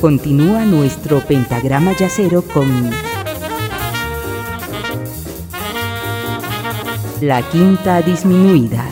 Continúa 0.00 0.66
nuestro 0.66 1.20
pentagrama 1.20 1.96
yacero 1.96 2.42
con 2.42 2.68
la 7.22 7.42
quinta 7.50 8.02
disminuida. 8.02 8.90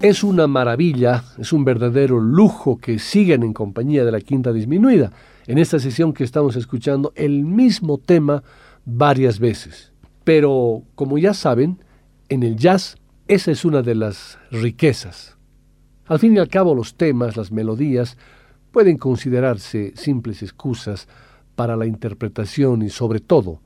Es 0.00 0.24
una 0.24 0.46
maravilla, 0.46 1.24
es 1.38 1.52
un 1.52 1.64
verdadero 1.64 2.18
lujo 2.20 2.78
que 2.78 2.98
sigan 2.98 3.42
en 3.42 3.52
compañía 3.52 4.02
de 4.04 4.12
la 4.12 4.20
quinta 4.20 4.50
disminuida. 4.52 5.12
En 5.46 5.58
esta 5.58 5.78
sesión 5.78 6.14
que 6.14 6.24
estamos 6.24 6.56
escuchando 6.56 7.12
el 7.14 7.44
mismo 7.44 7.98
tema 7.98 8.42
varias 8.86 9.38
veces. 9.38 9.92
Pero, 10.24 10.82
como 10.94 11.18
ya 11.18 11.34
saben, 11.34 11.84
en 12.30 12.42
el 12.42 12.56
jazz 12.56 12.96
esa 13.28 13.50
es 13.50 13.64
una 13.66 13.82
de 13.82 13.94
las 13.94 14.38
riquezas. 14.50 15.36
Al 16.12 16.18
fin 16.18 16.36
y 16.36 16.38
al 16.38 16.48
cabo 16.48 16.74
los 16.74 16.96
temas, 16.96 17.38
las 17.38 17.50
melodías, 17.50 18.18
pueden 18.70 18.98
considerarse 18.98 19.94
simples 19.96 20.42
excusas 20.42 21.08
para 21.54 21.74
la 21.74 21.86
interpretación 21.86 22.82
y 22.82 22.90
sobre 22.90 23.20
todo 23.20 23.60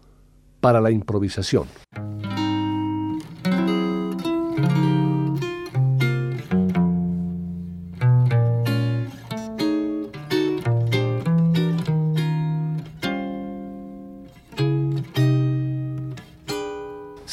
para 0.60 0.80
la 0.80 0.92
improvisación. 0.92 1.66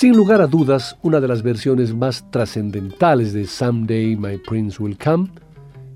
Sin 0.03 0.17
lugar 0.17 0.41
a 0.41 0.47
dudas, 0.47 0.97
una 1.01 1.21
de 1.21 1.29
las 1.29 1.43
versiones 1.43 1.95
más 1.95 2.29
trascendentales 2.29 3.31
de 3.31 3.47
Someday 3.47 4.17
My 4.17 4.37
Prince 4.37 4.83
Will 4.83 4.97
Come, 4.97 5.29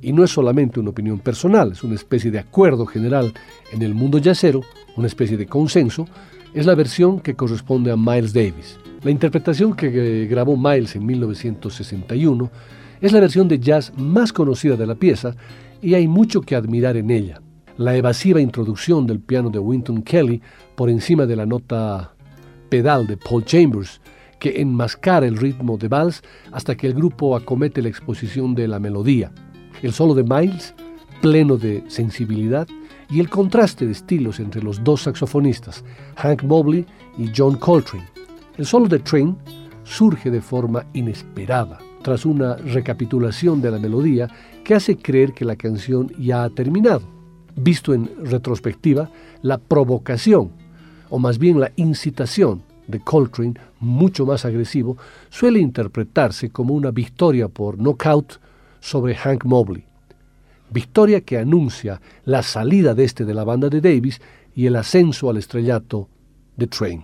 y 0.01 0.13
no 0.13 0.23
es 0.23 0.31
solamente 0.31 0.79
una 0.79 0.91
opinión 0.91 1.19
personal, 1.19 1.73
es 1.73 1.83
una 1.83 1.95
especie 1.95 2.31
de 2.31 2.39
acuerdo 2.39 2.85
general 2.85 3.33
en 3.73 3.81
el 3.81 3.93
mundo 3.93 4.17
jazzero, 4.19 4.61
una 4.95 5.07
especie 5.07 5.35
de 5.35 5.45
consenso, 5.45 6.07
es 6.53 6.65
la 6.65 6.73
versión 6.73 7.19
que 7.19 7.35
corresponde 7.35 7.91
a 7.91 7.97
Miles 7.97 8.31
Davis. 8.31 8.79
La 9.03 9.11
interpretación 9.11 9.75
que 9.75 9.87
eh, 9.87 10.25
grabó 10.27 10.55
Miles 10.55 10.95
en 10.95 11.05
1961 11.05 12.49
es 13.01 13.11
la 13.11 13.19
versión 13.19 13.49
de 13.49 13.59
jazz 13.59 13.91
más 13.97 14.31
conocida 14.31 14.77
de 14.77 14.87
la 14.87 14.95
pieza 14.95 15.35
y 15.81 15.95
hay 15.95 16.07
mucho 16.07 16.39
que 16.39 16.55
admirar 16.55 16.95
en 16.95 17.11
ella. 17.11 17.41
La 17.75 17.97
evasiva 17.97 18.39
introducción 18.39 19.05
del 19.05 19.19
piano 19.19 19.49
de 19.49 19.59
Winton 19.59 20.01
Kelly 20.01 20.41
por 20.77 20.89
encima 20.89 21.25
de 21.25 21.35
la 21.35 21.45
nota 21.45 22.13
pedal 22.67 23.07
de 23.07 23.17
Paul 23.17 23.43
Chambers, 23.45 24.01
que 24.39 24.61
enmascara 24.61 25.25
el 25.25 25.37
ritmo 25.37 25.77
de 25.77 25.87
vals 25.87 26.23
hasta 26.51 26.75
que 26.75 26.87
el 26.87 26.93
grupo 26.93 27.35
acomete 27.35 27.81
la 27.81 27.89
exposición 27.89 28.55
de 28.55 28.67
la 28.67 28.79
melodía. 28.79 29.31
El 29.81 29.93
solo 29.93 30.13
de 30.13 30.23
Miles, 30.23 30.73
pleno 31.21 31.57
de 31.57 31.83
sensibilidad, 31.87 32.67
y 33.09 33.19
el 33.19 33.29
contraste 33.29 33.85
de 33.85 33.93
estilos 33.93 34.39
entre 34.39 34.61
los 34.61 34.83
dos 34.83 35.03
saxofonistas, 35.03 35.83
Hank 36.17 36.43
Mobley 36.43 36.85
y 37.17 37.31
John 37.35 37.55
Coltrane. 37.55 38.07
El 38.57 38.65
solo 38.65 38.87
de 38.87 38.99
Train 38.99 39.37
surge 39.83 40.29
de 40.29 40.41
forma 40.41 40.85
inesperada, 40.93 41.79
tras 42.01 42.25
una 42.25 42.55
recapitulación 42.55 43.61
de 43.61 43.71
la 43.71 43.79
melodía 43.79 44.27
que 44.63 44.75
hace 44.75 44.97
creer 44.97 45.33
que 45.33 45.45
la 45.45 45.55
canción 45.55 46.11
ya 46.19 46.43
ha 46.43 46.49
terminado. 46.49 47.01
Visto 47.55 47.93
en 47.93 48.09
retrospectiva, 48.23 49.09
la 49.41 49.57
provocación 49.57 50.51
o 51.09 51.19
más 51.19 51.37
bien 51.37 51.59
la 51.59 51.71
incitación 51.75 52.61
de 52.87 52.99
Coltrane, 52.99 53.55
mucho 53.79 54.25
más 54.25 54.45
agresivo, 54.45 54.97
suele 55.29 55.59
interpretarse 55.59 56.49
como 56.49 56.73
una 56.73 56.91
victoria 56.91 57.47
por 57.47 57.77
knockout 57.77 58.39
sobre 58.79 59.15
Hank 59.15 59.45
Mobley. 59.45 59.83
Victoria 60.69 61.21
que 61.21 61.37
anuncia 61.37 62.01
la 62.25 62.43
salida 62.43 62.93
de 62.93 63.03
este 63.03 63.25
de 63.25 63.33
la 63.33 63.43
banda 63.43 63.69
de 63.69 63.81
Davis 63.81 64.21
y 64.55 64.65
el 64.65 64.75
ascenso 64.75 65.29
al 65.29 65.37
estrellato 65.37 66.09
de 66.55 66.67
Train. 66.67 67.03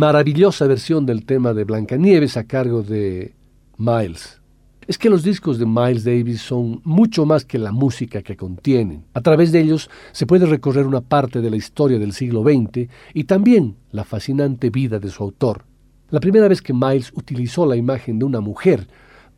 Maravillosa 0.00 0.66
versión 0.66 1.04
del 1.04 1.26
tema 1.26 1.52
de 1.52 1.64
Blancanieves 1.64 2.38
a 2.38 2.44
cargo 2.44 2.82
de 2.82 3.34
Miles. 3.76 4.40
Es 4.86 4.96
que 4.96 5.10
los 5.10 5.22
discos 5.22 5.58
de 5.58 5.66
Miles 5.66 6.04
Davis 6.04 6.40
son 6.40 6.80
mucho 6.84 7.26
más 7.26 7.44
que 7.44 7.58
la 7.58 7.70
música 7.70 8.22
que 8.22 8.34
contienen. 8.34 9.04
A 9.12 9.20
través 9.20 9.52
de 9.52 9.60
ellos 9.60 9.90
se 10.12 10.24
puede 10.24 10.46
recorrer 10.46 10.86
una 10.86 11.02
parte 11.02 11.42
de 11.42 11.50
la 11.50 11.56
historia 11.56 11.98
del 11.98 12.14
siglo 12.14 12.42
XX 12.42 12.88
y 13.12 13.24
también 13.24 13.76
la 13.92 14.04
fascinante 14.04 14.70
vida 14.70 14.98
de 14.98 15.10
su 15.10 15.22
autor. 15.22 15.66
La 16.08 16.18
primera 16.18 16.48
vez 16.48 16.62
que 16.62 16.72
Miles 16.72 17.12
utilizó 17.14 17.66
la 17.66 17.76
imagen 17.76 18.18
de 18.18 18.24
una 18.24 18.40
mujer 18.40 18.88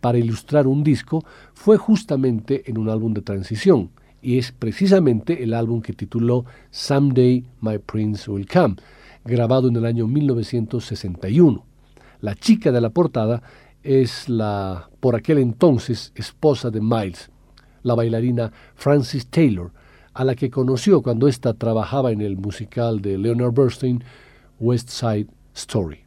para 0.00 0.18
ilustrar 0.18 0.68
un 0.68 0.84
disco 0.84 1.24
fue 1.54 1.76
justamente 1.76 2.70
en 2.70 2.78
un 2.78 2.88
álbum 2.88 3.12
de 3.14 3.22
transición, 3.22 3.90
y 4.22 4.38
es 4.38 4.52
precisamente 4.52 5.42
el 5.42 5.54
álbum 5.54 5.82
que 5.82 5.92
tituló 5.92 6.44
Someday 6.70 7.44
My 7.60 7.78
Prince 7.78 8.30
Will 8.30 8.46
Come, 8.46 8.76
grabado 9.24 9.68
en 9.68 9.76
el 9.76 9.84
año 9.84 10.06
1961. 10.06 11.64
La 12.20 12.34
chica 12.34 12.70
de 12.72 12.80
la 12.80 12.90
portada 12.90 13.42
es 13.82 14.28
la, 14.28 14.88
por 15.00 15.16
aquel 15.16 15.38
entonces, 15.38 16.12
esposa 16.14 16.70
de 16.70 16.80
Miles, 16.80 17.30
la 17.82 17.94
bailarina 17.94 18.52
Frances 18.74 19.26
Taylor, 19.26 19.72
a 20.14 20.24
la 20.24 20.34
que 20.34 20.50
conoció 20.50 21.02
cuando 21.02 21.26
ésta 21.26 21.54
trabajaba 21.54 22.12
en 22.12 22.20
el 22.20 22.36
musical 22.36 23.00
de 23.00 23.18
Leonard 23.18 23.52
Bernstein, 23.52 24.04
West 24.60 24.90
Side 24.90 25.26
Story. 25.54 26.00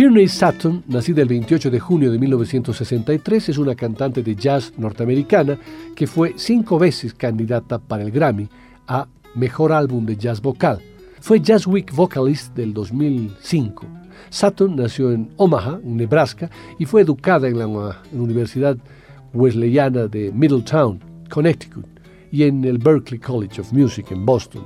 Tierney 0.00 0.28
Sutton, 0.28 0.82
nacida 0.88 1.20
el 1.20 1.28
28 1.28 1.70
de 1.70 1.78
junio 1.78 2.10
de 2.10 2.18
1963, 2.18 3.50
es 3.50 3.58
una 3.58 3.74
cantante 3.74 4.22
de 4.22 4.34
jazz 4.34 4.72
norteamericana 4.78 5.58
que 5.94 6.06
fue 6.06 6.32
cinco 6.36 6.78
veces 6.78 7.12
candidata 7.12 7.78
para 7.78 8.02
el 8.02 8.10
Grammy 8.10 8.48
a 8.88 9.06
Mejor 9.34 9.74
Álbum 9.74 10.06
de 10.06 10.16
Jazz 10.16 10.40
Vocal. 10.40 10.80
Fue 11.20 11.38
Jazz 11.38 11.66
Week 11.66 11.92
Vocalist 11.92 12.56
del 12.56 12.72
2005. 12.72 13.86
Sutton 14.30 14.74
nació 14.74 15.12
en 15.12 15.32
Omaha, 15.36 15.78
Nebraska, 15.84 16.48
y 16.78 16.86
fue 16.86 17.02
educada 17.02 17.46
en 17.46 17.58
la, 17.58 18.00
Universidad 18.10 18.78
Wesleyana 19.34 20.06
de 20.06 20.32
Middletown, 20.32 20.98
Connecticut, 21.28 21.84
y 22.32 22.44
en 22.44 22.64
el 22.64 22.78
Berklee 22.78 23.20
College 23.20 23.60
of 23.60 23.70
Music 23.74 24.06
en 24.12 24.24
Boston, 24.24 24.62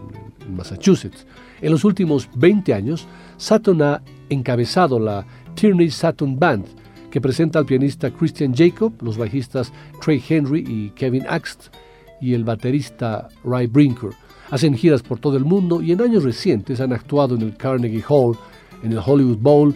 Massachusetts. 0.49 1.27
En 1.65 1.71
los 1.71 1.87
últimos 1.87 2.29
20 2.35 2.75
años, 2.75 3.09
Sutton 3.39 3.81
ha 3.81 4.03
encabezado 4.29 4.99
la 4.99 5.25
Tierney 5.55 5.91
Sutton 5.91 6.39
Band, 6.39 6.67
que 7.11 7.23
presenta 7.23 7.59
al 7.59 7.65
pianista 7.65 8.11
Christian 8.11 8.55
Jacob, 8.55 8.93
los 9.01 9.17
bajistas 9.17 9.73
Trey 10.05 10.23
Henry 10.29 10.63
y 10.69 10.91
Kevin 10.91 11.25
Axt, 11.27 11.75
y 12.21 12.35
el 12.35 12.45
baterista 12.45 13.29
Ray 13.45 13.67
Brinker. 13.67 14.11
Hacen 14.51 14.77
giras 14.77 15.03
por 15.03 15.19
todo 15.21 15.39
el 15.39 15.47
mundo 15.47 15.81
y 15.81 15.93
en 15.93 16.03
años 16.03 16.25
recientes 16.25 16.83
han 16.83 16.93
actuado 16.93 17.35
en 17.35 17.41
el 17.41 17.57
Carnegie 17.57 18.05
Hall, 18.07 18.37
en 18.83 18.93
el 18.93 18.99
Hollywood 18.99 19.39
Bowl 19.39 19.75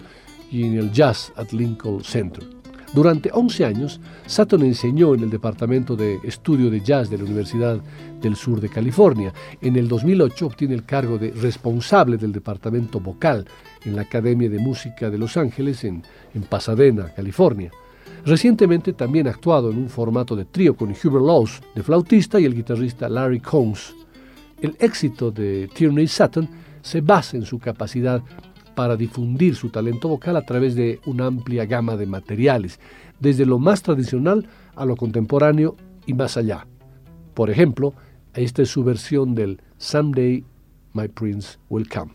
y 0.53 0.65
en 0.65 0.77
el 0.77 0.93
Jazz 0.93 1.33
at 1.37 1.53
Lincoln 1.53 2.05
Center. 2.05 2.58
Durante 2.95 3.31
11 3.33 3.65
años, 3.67 4.01
Sutton 4.27 4.63
enseñó 4.63 5.15
en 5.15 5.23
el 5.23 5.31
Departamento 5.31 5.95
de 5.95 6.19
Estudio 6.25 6.71
de 6.71 6.81
Jazz 6.81 7.11
de 7.11 7.19
la 7.19 7.25
Universidad 7.25 7.81
del 8.23 8.35
Sur 8.35 8.63
de 8.63 8.71
California. 8.71 9.33
En 9.61 9.77
el 9.77 9.89
2008 9.89 10.47
obtiene 10.47 10.75
el 10.75 10.85
cargo 10.85 11.19
de 11.19 11.31
responsable 11.33 12.17
del 12.17 12.33
Departamento 12.33 12.99
Vocal 12.99 13.47
en 13.85 13.95
la 13.95 14.03
Academia 14.03 14.49
de 14.49 14.59
Música 14.59 15.11
de 15.11 15.19
Los 15.19 15.37
Ángeles 15.37 15.85
en, 15.85 16.03
Pasadena, 16.49 17.13
California. 17.15 17.71
Recientemente 18.25 18.95
también 18.95 19.27
ha 19.27 19.31
actuado 19.31 19.71
en 19.71 19.79
un 19.79 19.91
formato 19.91 20.35
de 20.35 20.47
trío 20.47 20.75
con 20.75 20.91
Hubert 20.91 21.25
Laws, 21.25 21.61
de 21.75 21.83
flautista, 21.83 22.41
y 22.41 22.47
el 22.47 22.55
guitarrista 22.55 23.09
Larry 23.09 23.41
Combs. 23.41 23.95
El 24.63 24.77
éxito 24.81 25.31
de 25.31 25.69
Tierney 25.75 26.09
Sutton 26.09 26.49
se 26.81 27.03
basa 27.03 27.37
en 27.37 27.45
su 27.45 27.59
capacidad 27.59 28.23
para 28.79 28.97
difundir 28.97 29.57
su 29.57 29.71
talento 29.71 30.07
vocal 30.07 30.37
a 30.37 30.43
través 30.43 30.77
de 30.77 31.01
una 31.05 31.27
amplia 31.27 31.67
gama 31.67 31.97
de 31.97 32.07
materiales, 32.07 32.79
desde 33.19 33.45
lo 33.45 33.59
más 33.59 33.83
tradicional 33.83 34.47
a 34.77 34.85
lo 34.85 34.95
contemporáneo 34.95 35.75
y 36.07 36.15
más 36.15 36.37
allá. 36.37 36.65
Por 37.35 37.51
ejemplo, 37.51 37.93
esta 38.35 38.63
es 38.63 38.69
su 38.69 38.85
versión 38.85 39.35
del 39.35 39.61
Someday 39.79 40.45
My 40.93 41.09
Prince 41.09 41.59
Will 41.69 41.89
Come. 41.89 42.13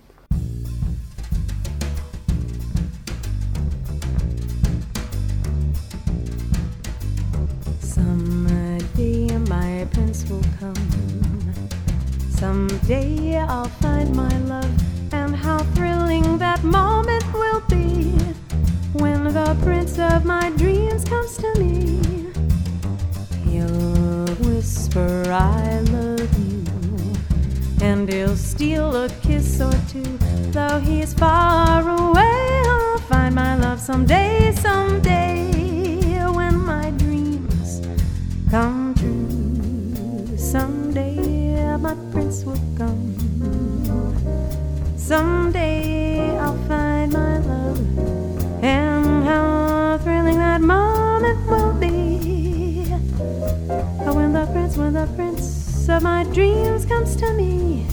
Someday 7.82 9.38
my 9.50 9.86
prince 9.92 10.26
will 10.30 10.40
come. 10.62 10.74
Someday 12.40 13.38
I'll 13.38 13.68
find 13.82 14.16
my 14.16 14.34
love. 14.48 14.83
Thrilling 15.76 16.38
that 16.38 16.64
moment 16.64 17.26
will 17.34 17.62
be 17.70 18.12
when 18.94 19.24
the 19.26 19.58
prince 19.64 19.98
of 20.00 20.26
my 20.26 20.50
dreams 20.52 21.04
comes 21.06 21.38
to 21.38 21.54
me. 21.60 22.02
He'll 23.46 24.28
whisper, 24.48 25.24
I 25.30 25.80
love 25.92 26.32
you, 26.40 26.64
and 27.82 28.12
he'll 28.12 28.36
steal 28.36 28.96
a 28.96 29.10
kiss 29.22 29.62
or 29.62 29.74
two. 29.90 30.18
Though 30.52 30.80
he's 30.80 31.14
far 31.14 31.82
away, 31.82 32.62
I'll 32.68 33.00
find 33.00 33.36
my 33.36 33.56
love 33.58 33.80
someday, 33.80 34.54
someday, 34.56 36.26
when 36.28 36.58
my 36.58 36.92
dreams 36.92 37.82
come 38.50 38.94
true. 38.96 40.38
Someday, 40.38 41.78
my 41.78 41.96
prince 42.12 42.44
will 42.44 42.62
come. 42.78 43.23
Someday 45.04 46.38
I'll 46.38 46.58
find 46.66 47.12
my 47.12 47.38
love, 47.40 47.78
and 48.64 49.26
how 49.26 49.98
thrilling 50.02 50.38
that 50.38 50.62
moment 50.62 51.46
will 51.46 51.74
be. 51.74 52.86
When 54.06 54.32
the 54.32 54.48
prince, 54.54 54.78
when 54.78 54.94
the 54.94 55.08
prince 55.16 55.90
of 55.90 56.04
my 56.04 56.24
dreams 56.32 56.86
comes 56.86 57.18
to 57.18 57.34
me, 57.34 57.86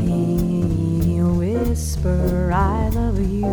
he'll 0.00 1.36
whisper, 1.36 2.50
I 2.52 2.88
love 2.88 3.20
you. 3.20 3.46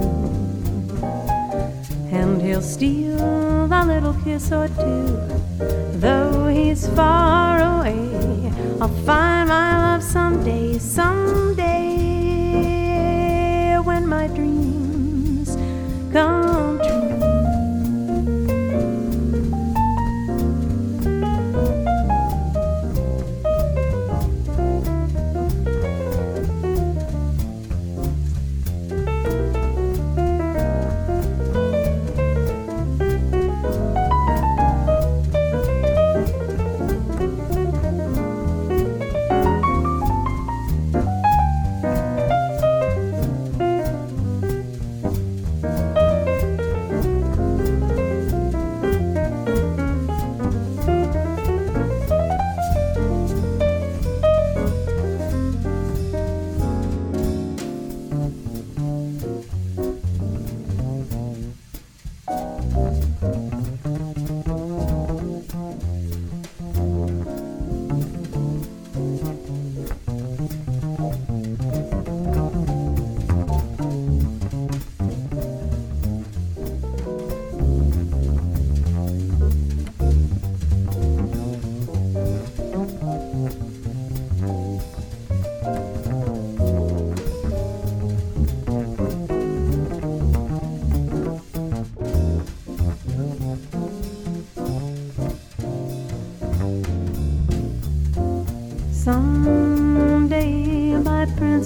And 2.11 2.41
he'll 2.41 2.63
steal 2.63 3.21
a 3.71 3.85
little 3.85 4.15
kiss 4.23 4.51
or 4.51 4.67
two. 4.67 5.15
Though 5.99 6.47
he's 6.47 6.87
far 6.87 7.59
away, 7.61 8.48
I'll 8.81 8.87
find 8.87 9.49
my 9.49 9.77
love 9.77 10.01
someday, 10.01 10.77
someday 10.79 11.65
when 13.83 14.07
my 14.07 14.27
dreams 14.27 15.57
come 16.13 16.79
true. 16.79 16.98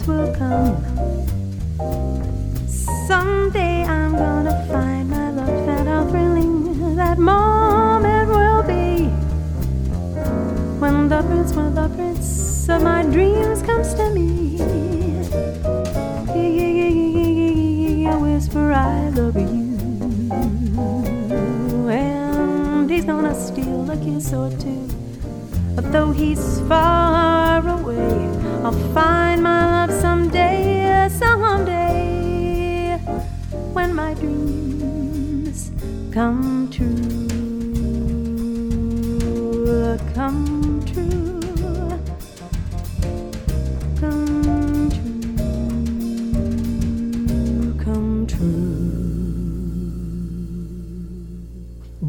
Will 0.07 0.35
come. 0.35 0.82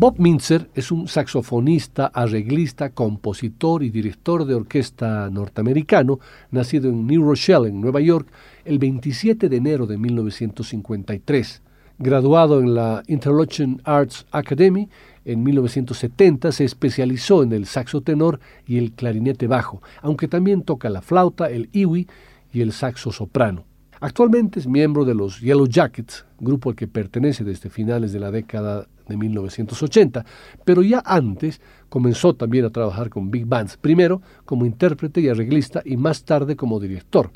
Bob 0.04 0.18
Mintzer 0.18 0.68
es 0.74 0.92
un 0.92 1.08
saxofonista, 1.08 2.08
arreglista, 2.08 2.90
compositor 2.90 3.82
y 3.82 3.88
director 3.88 4.44
de 4.44 4.54
orquesta 4.54 5.30
norteamericano, 5.30 6.20
nacido 6.50 6.90
en 6.90 7.06
New 7.06 7.24
Rochelle, 7.24 7.68
en 7.68 7.80
Nueva 7.80 8.02
York, 8.02 8.28
el 8.66 8.78
27 8.78 9.48
de 9.48 9.56
enero 9.56 9.86
de 9.86 9.96
1953. 9.96 11.62
Graduado 11.98 12.60
en 12.60 12.74
la 12.74 13.02
Interlochen 13.06 13.80
Arts 13.82 14.26
Academy 14.30 14.90
en 15.24 15.42
1970, 15.42 16.52
se 16.52 16.64
especializó 16.64 17.42
en 17.42 17.54
el 17.54 17.64
saxo 17.64 18.02
tenor 18.02 18.40
y 18.66 18.76
el 18.76 18.92
clarinete 18.92 19.46
bajo, 19.46 19.80
aunque 20.02 20.28
también 20.28 20.64
toca 20.64 20.90
la 20.90 21.00
flauta, 21.00 21.48
el 21.48 21.70
iwi 21.72 22.06
y 22.52 22.60
el 22.60 22.72
saxo 22.72 23.10
soprano. 23.10 23.64
Actualmente 24.04 24.60
es 24.60 24.66
miembro 24.66 25.06
de 25.06 25.14
los 25.14 25.40
Yellow 25.40 25.66
Jackets, 25.66 26.26
grupo 26.38 26.68
al 26.68 26.76
que 26.76 26.86
pertenece 26.86 27.42
desde 27.42 27.70
finales 27.70 28.12
de 28.12 28.20
la 28.20 28.30
década 28.30 28.86
de 29.08 29.16
1980, 29.16 30.26
pero 30.62 30.82
ya 30.82 31.02
antes 31.06 31.62
comenzó 31.88 32.34
también 32.34 32.66
a 32.66 32.70
trabajar 32.70 33.08
con 33.08 33.30
big 33.30 33.46
bands, 33.46 33.78
primero 33.78 34.20
como 34.44 34.66
intérprete 34.66 35.22
y 35.22 35.30
arreglista 35.30 35.80
y 35.86 35.96
más 35.96 36.22
tarde 36.22 36.54
como 36.54 36.80
director. 36.80 37.30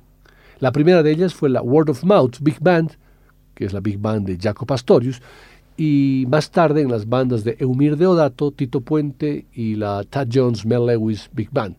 La 0.60 0.70
primera 0.70 1.02
de 1.02 1.10
ellas 1.10 1.32
fue 1.32 1.48
la 1.48 1.62
Word 1.62 1.88
of 1.88 2.04
Mouth 2.04 2.36
Big 2.42 2.60
Band, 2.60 2.98
que 3.54 3.64
es 3.64 3.72
la 3.72 3.80
big 3.80 3.98
band 3.98 4.26
de 4.26 4.36
Jaco 4.36 4.66
Pastorius, 4.66 5.22
y 5.74 6.26
más 6.28 6.50
tarde 6.50 6.82
en 6.82 6.90
las 6.90 7.08
bandas 7.08 7.44
de 7.44 7.56
Eumir 7.60 7.96
Deodato, 7.96 8.50
Tito 8.50 8.82
Puente 8.82 9.46
y 9.54 9.76
la 9.76 10.04
Tad 10.04 10.28
Jones 10.30 10.66
Mel 10.66 10.84
Lewis 10.84 11.30
Big 11.32 11.48
Band. 11.50 11.76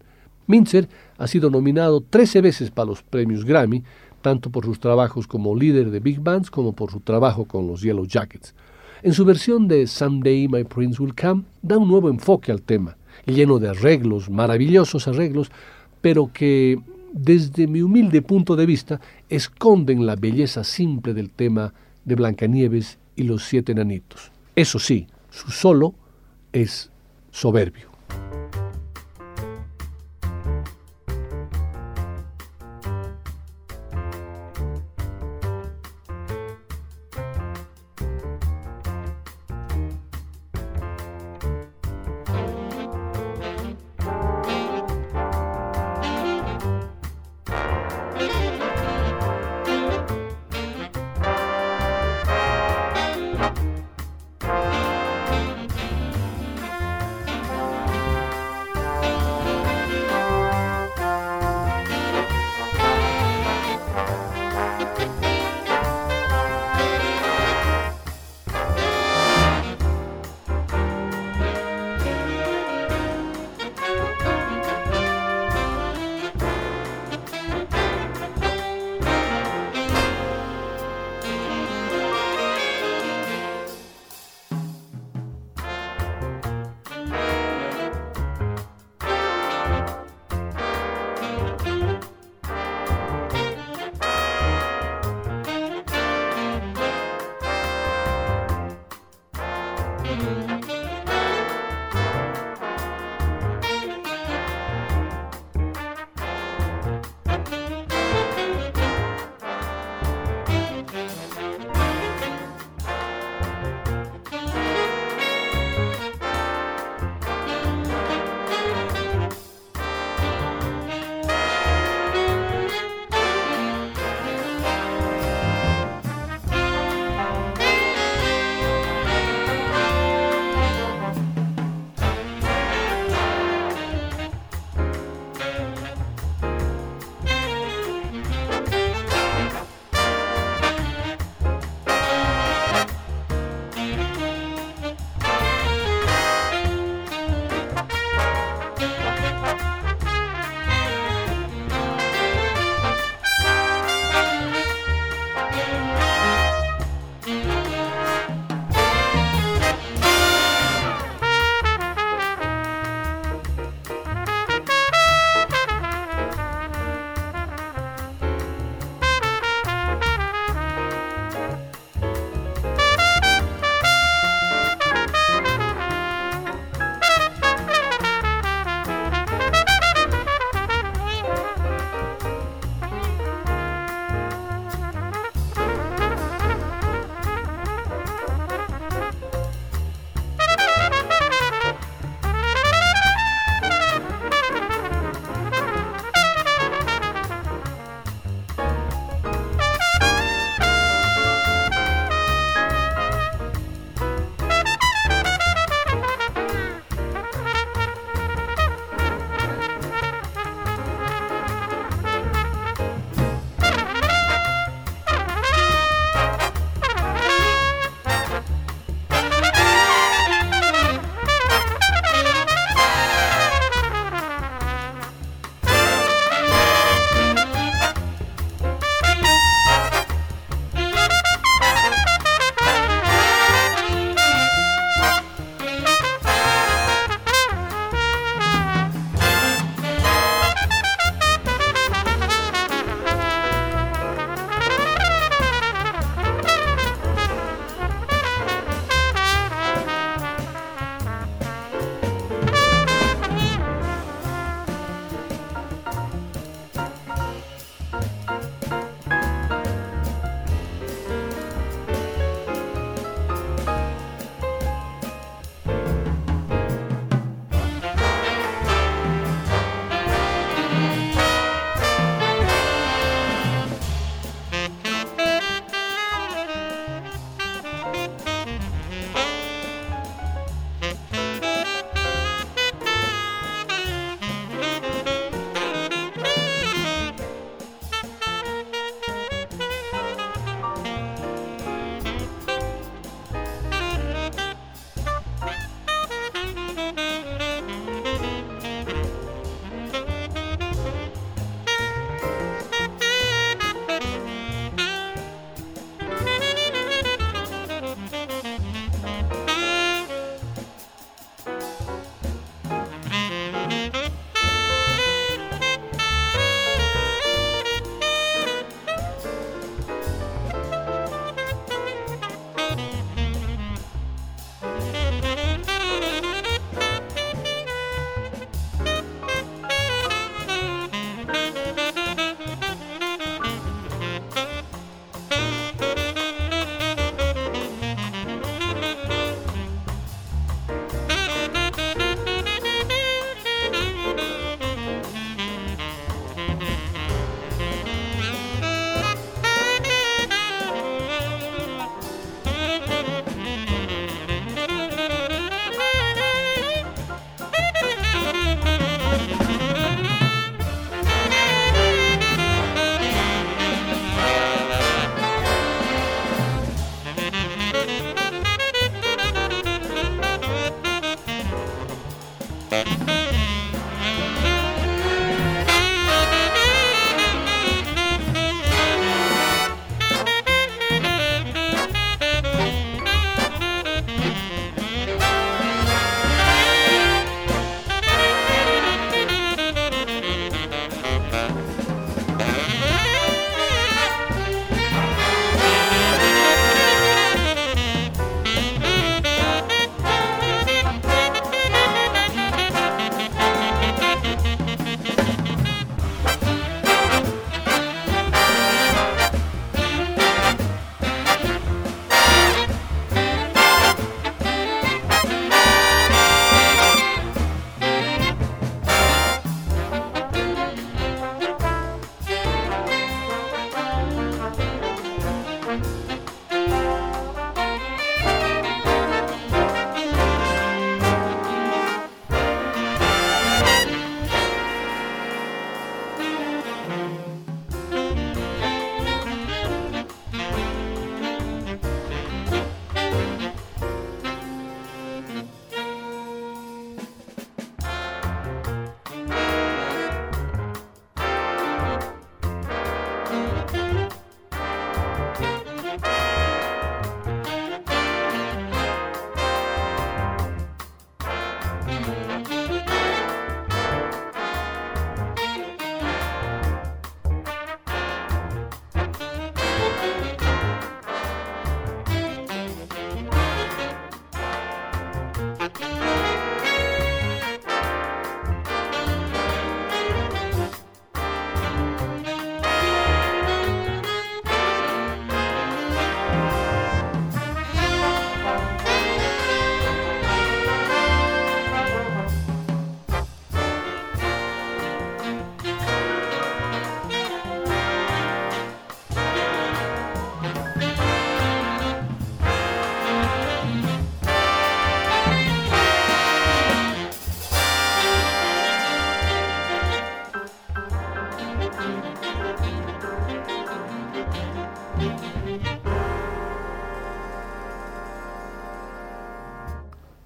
Mintzer 0.47 0.89
ha 1.19 1.27
sido 1.27 1.51
nominado 1.51 2.01
13 2.01 2.41
veces 2.41 2.71
para 2.71 2.87
los 2.87 3.03
premios 3.03 3.45
Grammy, 3.45 3.83
tanto 4.21 4.49
por 4.49 4.65
sus 4.65 4.79
trabajos 4.79 5.27
como 5.27 5.55
líder 5.55 5.91
de 5.91 5.99
big 5.99 6.19
bands 6.19 6.51
como 6.51 6.73
por 6.73 6.91
su 6.91 6.99
trabajo 6.99 7.45
con 7.45 7.67
los 7.67 7.81
Yellow 7.81 8.05
Jackets. 8.05 8.53
En 9.01 9.13
su 9.13 9.23
versión 9.23 9.67
de 9.67 9.87
Someday 9.87 10.47
My 10.47 10.63
Prince 10.63 11.01
Will 11.01 11.15
Come, 11.15 11.43
da 11.61 11.77
un 11.77 11.87
nuevo 11.87 12.09
enfoque 12.09 12.51
al 12.51 12.61
tema, 12.61 12.97
lleno 13.25 13.59
de 13.59 13.69
arreglos, 13.69 14.29
maravillosos 14.29 15.07
arreglos, 15.07 15.51
pero 16.01 16.31
que, 16.33 16.79
desde 17.13 17.67
mi 17.67 17.81
humilde 17.81 18.21
punto 18.21 18.55
de 18.55 18.65
vista, 18.65 18.99
esconden 19.29 20.05
la 20.05 20.15
belleza 20.15 20.63
simple 20.63 21.13
del 21.13 21.29
tema 21.29 21.73
de 22.03 22.15
Blancanieves 22.15 22.97
y 23.15 23.23
los 23.23 23.43
siete 23.43 23.71
enanitos. 23.71 24.31
Eso 24.55 24.79
sí, 24.79 25.07
su 25.29 25.51
solo 25.51 25.93
es 26.51 26.91
soberbio. 27.31 27.88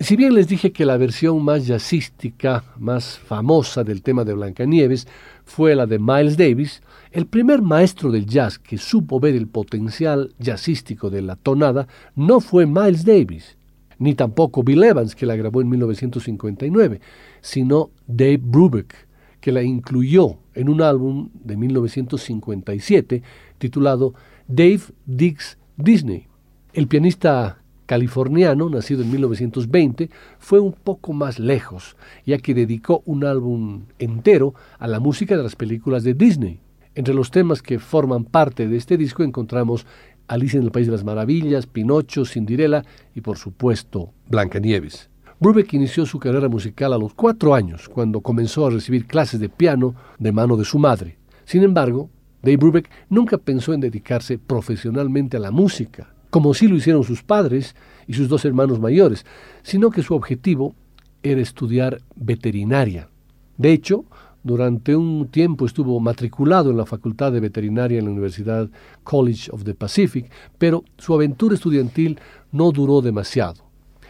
Si 0.04 0.18
bien 0.18 0.34
les 0.34 0.50
dije 0.50 0.74
que 0.74 0.86
la 0.86 0.98
versión 0.98 1.42
más 1.46 1.66
jazzística, 1.66 2.66
más 2.78 3.18
famosa 3.20 3.86
del 3.86 4.02
tema 4.02 4.26
de 4.26 4.34
Blancanieves 4.34 5.08
fue 5.46 5.76
la 5.76 5.86
de 5.86 5.98
Miles 5.98 6.36
Davis, 6.36 6.82
el 7.14 7.26
primer 7.26 7.62
maestro 7.62 8.12
del 8.12 8.26
jazz 8.26 8.60
que 8.60 8.78
supo 8.78 9.22
ver 9.22 9.34
el 9.34 9.48
potencial 9.48 10.34
jazzístico 10.40 11.10
de 11.10 11.22
la 11.22 11.38
tonada 11.38 11.88
no 12.18 12.42
fue 12.42 12.66
Miles 12.66 13.06
Davis, 13.06 13.58
ni 13.98 14.14
tampoco 14.14 14.62
Bill 14.62 14.84
Evans, 14.84 15.16
que 15.16 15.26
la 15.26 15.38
grabó 15.38 15.62
en 15.62 15.70
1959, 15.70 17.00
sino 17.40 17.92
Dave 18.06 18.42
Brubeck, 18.44 18.94
que 19.40 19.54
la 19.54 19.64
incluyó 19.64 20.38
en 20.54 20.68
un 20.68 20.82
álbum 20.82 21.30
de 21.34 21.56
1957 21.56 23.24
titulado 23.58 24.16
Dave 24.50 24.82
Diggs 25.06 25.58
Disney. 25.78 26.28
El 26.74 26.90
pianista 26.90 27.63
californiano, 27.86 28.70
nacido 28.70 29.04
en 29.04 29.12
1920, 29.12 30.10
fue 30.40 30.60
un 30.60 30.74
poco 30.74 31.14
más 31.14 31.40
lejos, 31.40 31.96
ya 32.26 32.38
que 32.38 32.54
dedicó 32.54 33.04
un 33.06 33.26
álbum 33.26 33.84
entero 34.00 34.54
a 34.80 34.88
la 34.88 35.00
música 35.00 35.38
de 35.38 35.44
las 35.44 35.56
películas 35.56 36.04
de 36.04 36.14
Disney. 36.14 36.60
Entre 36.96 37.14
los 37.14 37.32
temas 37.32 37.62
que 37.62 37.80
forman 37.80 38.24
parte 38.24 38.68
de 38.68 38.78
este 38.78 38.98
disco 38.98 39.24
encontramos 39.24 39.86
Alicia 40.28 40.58
en 40.58 40.64
el 40.64 40.72
País 40.72 40.88
de 40.88 40.94
las 40.94 41.04
Maravillas, 41.04 41.66
Pinocho, 41.66 42.26
Cinderella 42.26 42.84
y 43.14 43.22
por 43.22 43.38
supuesto 43.38 44.14
Blancanieves. 44.30 45.10
Brubeck 45.40 45.74
inició 45.74 46.06
su 46.06 46.20
carrera 46.20 46.48
musical 46.48 46.94
a 46.94 46.98
los 46.98 47.14
cuatro 47.14 47.54
años, 47.54 47.90
cuando 47.90 48.22
comenzó 48.22 48.66
a 48.66 48.70
recibir 48.70 49.06
clases 49.08 49.40
de 49.40 49.50
piano 49.50 49.96
de 50.18 50.32
mano 50.32 50.56
de 50.56 50.64
su 50.64 50.80
madre. 50.80 51.18
Sin 51.44 51.64
embargo, 51.64 52.10
Dave 52.42 52.58
Brubeck 52.58 52.90
nunca 53.10 53.38
pensó 53.38 53.74
en 53.74 53.82
dedicarse 53.82 54.38
profesionalmente 54.38 55.36
a 55.38 55.42
la 55.42 55.52
música 55.52 56.14
como 56.34 56.56
sí 56.56 56.68
lo 56.68 56.76
hicieron 56.76 57.04
sus 57.04 57.22
padres 57.22 57.76
y 58.08 58.16
sus 58.16 58.28
dos 58.28 58.44
hermanos 58.44 58.80
mayores, 58.80 59.24
sino 59.62 59.92
que 59.92 60.02
su 60.02 60.16
objetivo 60.16 60.74
era 61.22 61.40
estudiar 61.40 62.02
veterinaria. 62.16 63.08
De 63.56 63.72
hecho, 63.72 64.06
durante 64.42 64.96
un 64.96 65.28
tiempo 65.28 65.68
estuvo 65.68 66.00
matriculado 66.00 66.72
en 66.72 66.78
la 66.78 66.88
Facultad 66.88 67.32
de 67.34 67.40
Veterinaria 67.40 68.00
en 68.00 68.06
la 68.06 68.12
Universidad 68.12 68.68
College 69.04 69.52
of 69.52 69.64
the 69.64 69.76
Pacific, 69.76 70.32
pero 70.58 70.84
su 70.98 71.14
aventura 71.14 71.54
estudiantil 71.54 72.20
no 72.52 72.72
duró 72.72 73.04
demasiado. 73.04 73.66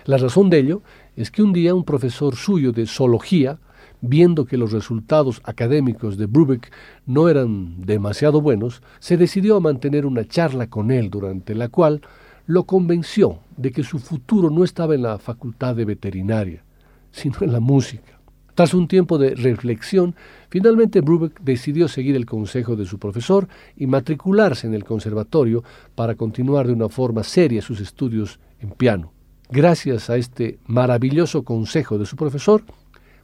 La 0.06 0.16
razón 0.16 0.50
de 0.50 0.60
ello 0.60 0.82
es 1.18 1.30
que 1.30 1.44
un 1.44 1.52
día 1.52 1.76
un 1.76 1.84
profesor 1.84 2.38
suyo 2.38 2.72
de 2.72 2.88
zoología 2.88 3.60
viendo 4.04 4.46
que 4.46 4.58
los 4.58 4.74
resultados 4.74 5.42
académicos 5.46 6.18
de 6.18 6.26
Brubeck 6.26 6.72
no 7.06 7.30
eran 7.30 7.80
demasiado 7.82 8.42
buenos, 8.42 8.84
se 9.00 9.16
decidió 9.16 9.56
a 9.56 9.62
mantener 9.62 10.06
una 10.06 10.28
charla 10.28 10.68
con 10.68 10.92
él 10.92 11.10
durante 11.10 11.56
la 11.56 11.70
cual 11.70 12.02
lo 12.46 12.66
convenció 12.66 13.40
de 13.56 13.72
que 13.72 13.84
su 13.84 14.00
futuro 14.00 14.50
no 14.50 14.66
estaba 14.66 14.94
en 14.94 15.04
la 15.04 15.18
facultad 15.20 15.78
de 15.78 15.86
veterinaria, 15.86 16.64
sino 17.12 17.38
en 17.42 17.54
la 17.54 17.62
música. 17.62 18.20
Tras 18.56 18.74
un 18.74 18.90
tiempo 18.90 19.18
de 19.18 19.36
reflexión, 19.36 20.16
finalmente 20.50 21.00
Brubeck 21.00 21.40
decidió 21.40 21.88
seguir 21.88 22.18
el 22.18 22.26
consejo 22.26 22.76
de 22.76 22.86
su 22.86 23.00
profesor 23.00 23.48
y 23.78 23.88
matricularse 23.88 24.68
en 24.68 24.74
el 24.74 24.84
conservatorio 24.84 25.64
para 25.96 26.16
continuar 26.16 26.68
de 26.68 26.74
una 26.74 26.90
forma 26.90 27.24
seria 27.24 27.62
sus 27.62 27.80
estudios 27.80 28.38
en 28.60 28.72
piano. 28.72 29.14
Gracias 29.50 30.10
a 30.10 30.18
este 30.18 30.60
maravilloso 30.68 31.44
consejo 31.44 31.98
de 31.98 32.06
su 32.06 32.18
profesor, 32.18 32.64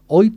hoy 0.08 0.34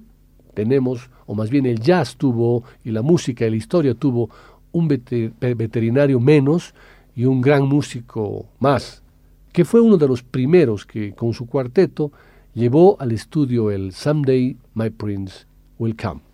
tenemos, 0.55 1.11
o 1.27 1.35
más 1.35 1.51
bien 1.51 1.67
el 1.67 1.81
jazz 1.81 2.17
tuvo, 2.17 2.65
y 2.85 2.91
la 2.91 3.03
música 3.03 3.47
y 3.47 3.51
la 3.51 3.57
historia 3.57 3.95
tuvo 3.95 4.31
un 4.73 4.89
veterinario 4.89 6.19
menos 6.19 6.75
y 7.15 7.25
un 7.27 7.41
gran 7.41 7.65
músico 7.69 8.47
más, 8.59 9.03
que 9.53 9.65
fue 9.65 9.81
uno 9.81 9.99
de 9.99 10.09
los 10.09 10.23
primeros 10.23 10.87
que 10.87 11.13
con 11.13 11.35
su 11.35 11.47
cuarteto 11.47 12.11
llevó 12.55 12.97
al 13.01 13.13
estudio 13.13 13.71
el 13.71 13.93
Someday 13.93 14.57
My 14.75 14.91
Prince 14.91 15.47
Will 15.79 15.97
Come. 15.97 16.32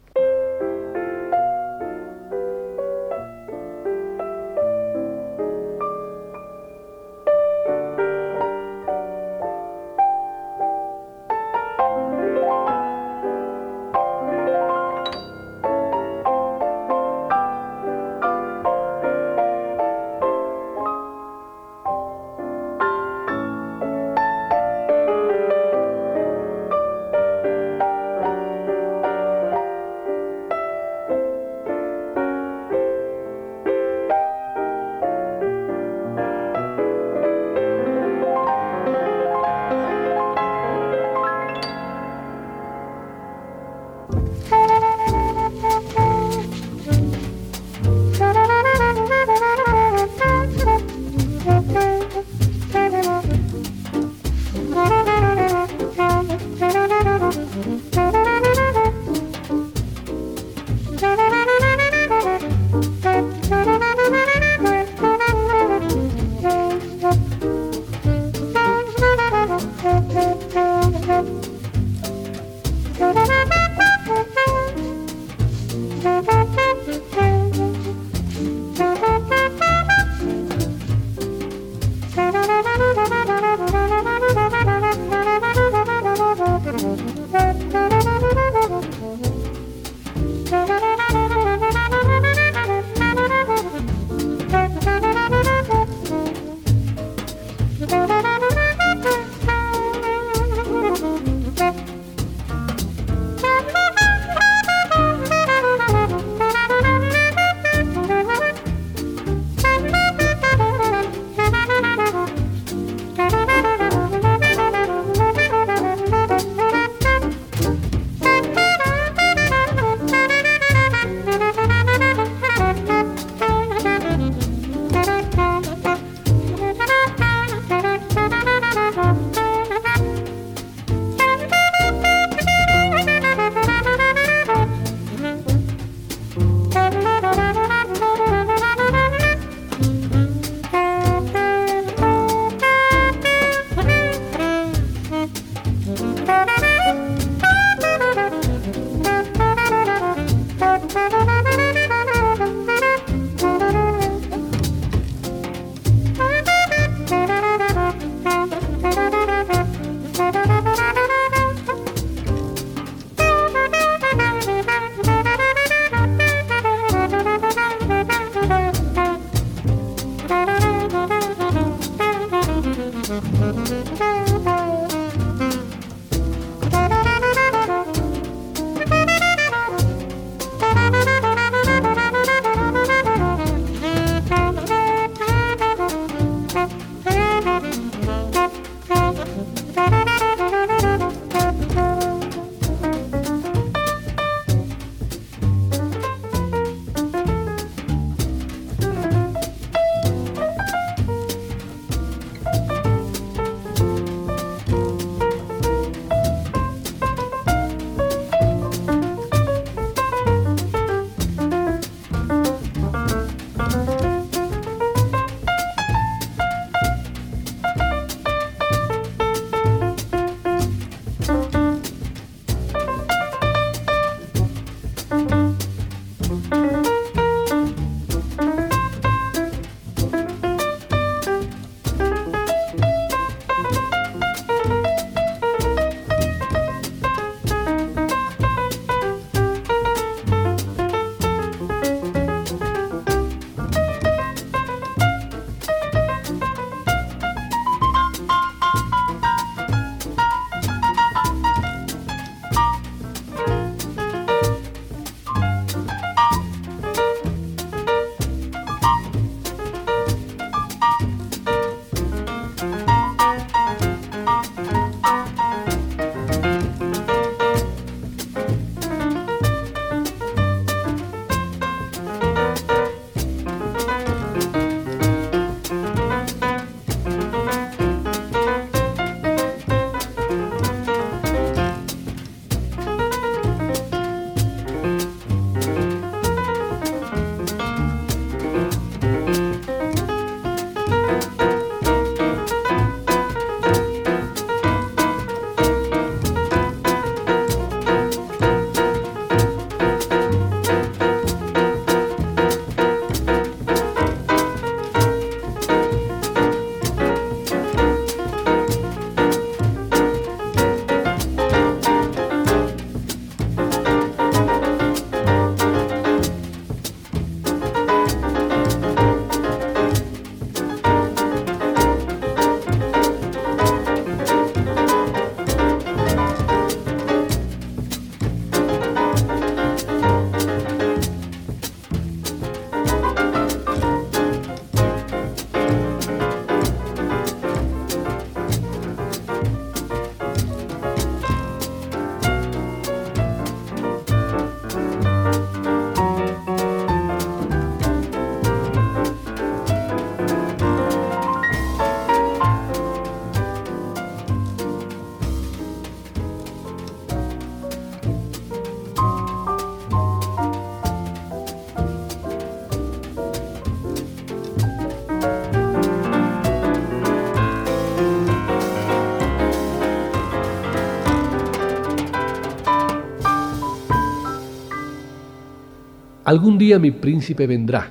Algún 376.28 376.58
día 376.58 376.78
mi 376.78 376.90
príncipe 376.90 377.46
vendrá, 377.46 377.90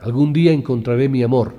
algún 0.00 0.32
día 0.32 0.52
encontraré 0.52 1.08
mi 1.08 1.24
amor, 1.24 1.56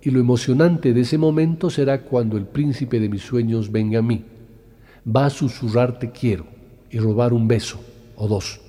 y 0.00 0.10
lo 0.10 0.20
emocionante 0.20 0.92
de 0.92 1.00
ese 1.00 1.18
momento 1.18 1.70
será 1.70 2.02
cuando 2.02 2.36
el 2.36 2.46
príncipe 2.46 3.00
de 3.00 3.08
mis 3.08 3.22
sueños 3.22 3.72
venga 3.72 3.98
a 3.98 4.02
mí. 4.02 4.24
Va 5.04 5.26
a 5.26 5.30
susurrar 5.30 5.98
te 5.98 6.12
quiero 6.12 6.44
y 6.88 7.00
robar 7.00 7.32
un 7.32 7.48
beso 7.48 7.80
o 8.14 8.28
dos. 8.28 8.60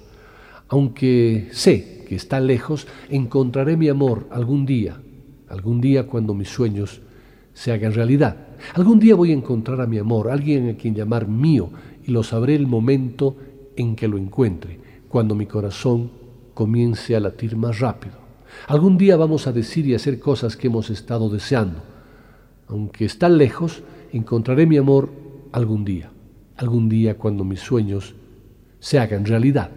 Aunque 0.69 1.49
sé 1.51 2.03
que 2.09 2.15
está 2.15 2.39
lejos, 2.39 2.87
encontraré 3.11 3.77
mi 3.77 3.87
amor 3.87 4.25
algún 4.31 4.65
día, 4.65 4.99
algún 5.49 5.81
día 5.81 6.07
cuando 6.07 6.33
mis 6.33 6.49
sueños 6.49 6.99
se 7.53 7.71
hagan 7.71 7.93
realidad. 7.93 8.47
Algún 8.73 8.99
día 8.99 9.13
voy 9.13 9.29
a 9.29 9.35
encontrar 9.35 9.81
a 9.81 9.85
mi 9.85 9.99
amor, 9.99 10.31
alguien 10.31 10.69
a 10.69 10.77
quien 10.77 10.95
llamar 10.95 11.27
mío, 11.27 11.69
y 12.03 12.09
lo 12.09 12.23
sabré 12.23 12.55
el 12.55 12.65
momento 12.65 13.37
en 13.75 13.95
que 13.95 14.07
lo 14.07 14.17
encuentre, 14.17 14.79
cuando 15.09 15.35
mi 15.35 15.45
corazón 15.45 16.20
comience 16.53 17.15
a 17.15 17.19
latir 17.19 17.55
más 17.55 17.79
rápido. 17.79 18.15
Algún 18.67 18.97
día 18.97 19.15
vamos 19.17 19.47
a 19.47 19.51
decir 19.51 19.85
y 19.87 19.95
hacer 19.95 20.19
cosas 20.19 20.55
que 20.57 20.67
hemos 20.67 20.89
estado 20.89 21.29
deseando. 21.29 21.81
Aunque 22.67 23.05
está 23.05 23.29
lejos, 23.29 23.83
encontraré 24.11 24.65
mi 24.65 24.77
amor 24.77 25.09
algún 25.51 25.83
día, 25.83 26.11
algún 26.57 26.89
día 26.89 27.17
cuando 27.17 27.43
mis 27.43 27.59
sueños 27.59 28.15
se 28.79 28.99
hagan 28.99 29.25
realidad. 29.25 29.71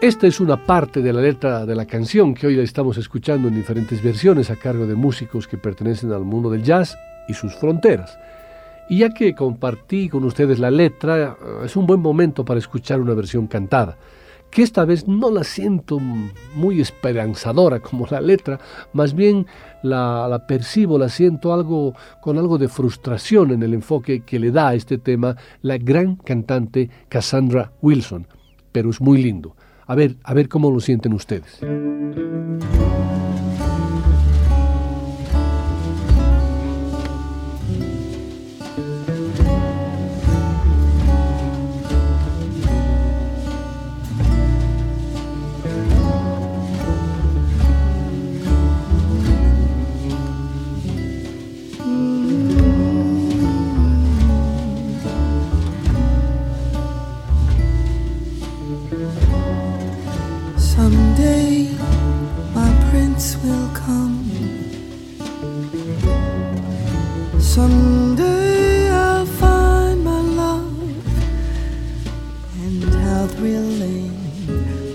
Esta 0.00 0.26
es 0.26 0.40
una 0.40 0.56
parte 0.56 1.02
de 1.02 1.12
la 1.12 1.20
letra 1.20 1.66
de 1.66 1.74
la 1.74 1.84
canción 1.84 2.32
que 2.32 2.46
hoy 2.46 2.56
la 2.56 2.62
estamos 2.62 2.96
escuchando 2.96 3.48
en 3.48 3.54
diferentes 3.54 4.02
versiones 4.02 4.50
a 4.50 4.56
cargo 4.56 4.86
de 4.86 4.94
músicos 4.94 5.46
que 5.46 5.58
pertenecen 5.58 6.10
al 6.10 6.24
mundo 6.24 6.48
del 6.48 6.62
jazz 6.62 6.96
y 7.28 7.34
sus 7.34 7.54
fronteras. 7.54 8.18
Y 8.88 9.00
ya 9.00 9.10
que 9.10 9.34
compartí 9.34 10.08
con 10.08 10.24
ustedes 10.24 10.58
la 10.58 10.70
letra, 10.70 11.36
es 11.62 11.76
un 11.76 11.86
buen 11.86 12.00
momento 12.00 12.46
para 12.46 12.58
escuchar 12.58 12.98
una 12.98 13.12
versión 13.12 13.46
cantada, 13.46 13.98
que 14.50 14.62
esta 14.62 14.86
vez 14.86 15.06
no 15.06 15.30
la 15.30 15.44
siento 15.44 15.98
muy 15.98 16.80
esperanzadora 16.80 17.80
como 17.80 18.06
la 18.06 18.22
letra, 18.22 18.58
más 18.94 19.12
bien 19.12 19.46
la, 19.82 20.26
la 20.28 20.46
percibo, 20.46 20.96
la 20.96 21.10
siento 21.10 21.52
algo 21.52 21.94
con 22.22 22.38
algo 22.38 22.56
de 22.56 22.68
frustración 22.68 23.50
en 23.50 23.62
el 23.62 23.74
enfoque 23.74 24.20
que 24.20 24.38
le 24.38 24.50
da 24.50 24.68
a 24.68 24.74
este 24.74 24.96
tema 24.96 25.36
la 25.60 25.76
gran 25.76 26.16
cantante 26.16 26.88
Cassandra 27.10 27.72
Wilson, 27.82 28.26
pero 28.72 28.88
es 28.88 28.98
muy 28.98 29.22
lindo. 29.22 29.56
A 29.90 29.96
ver, 29.96 30.14
a 30.22 30.34
ver 30.34 30.48
cómo 30.48 30.70
lo 30.70 30.78
sienten 30.78 31.12
ustedes. 31.14 31.58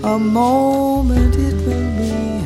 a 0.06 0.18
moment 0.20 1.34
it 1.34 1.54
will 1.66 1.90
be 1.98 2.40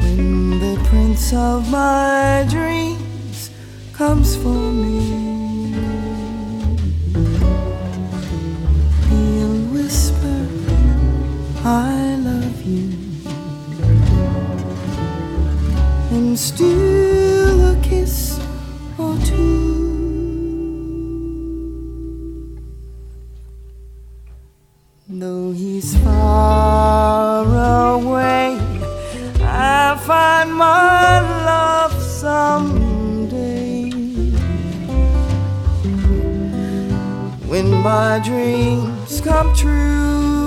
when 0.00 0.58
the 0.60 0.82
prince 0.88 1.30
of 1.34 1.70
my 1.70 2.46
dreams 2.48 3.50
comes 3.92 4.34
for 4.34 4.48
me. 4.48 5.00
He'll 9.10 9.60
whisper, 9.74 10.48
I 11.64 12.16
love 12.16 12.62
you, 12.62 12.88
and 16.12 16.38
still. 16.38 17.41
though 25.22 25.52
he's 25.52 25.96
far 25.98 27.44
away, 27.94 28.58
I'll 29.40 29.96
find 29.96 30.52
my 30.52 31.20
love 31.46 31.94
someday. 32.02 33.90
When 37.46 37.70
my 37.70 38.20
dreams 38.24 39.20
come 39.20 39.54
true. 39.54 40.41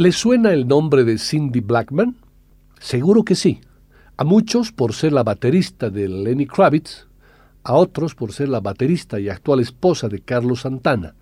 ¿Le 0.00 0.12
suena 0.12 0.54
el 0.54 0.66
nombre 0.66 1.04
de 1.04 1.18
Cindy 1.18 1.60
Blackman? 1.60 2.16
Seguro 2.80 3.22
que 3.22 3.34
sí. 3.34 3.60
A 4.16 4.24
muchos 4.24 4.72
por 4.72 4.94
ser 4.94 5.12
la 5.12 5.24
baterista 5.24 5.90
de 5.90 6.08
Lenny 6.08 6.46
Kravitz, 6.46 7.06
a 7.64 7.74
otros 7.74 8.14
por 8.14 8.32
ser 8.32 8.48
la 8.48 8.60
baterista 8.60 9.20
y 9.20 9.28
actual 9.28 9.60
esposa 9.60 10.08
de 10.08 10.20
Carlos 10.20 10.62
Santana. 10.62 11.16